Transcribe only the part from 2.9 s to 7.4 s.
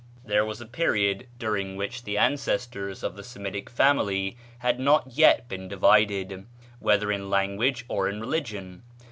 of the Semitic family had not yet been divided, whether in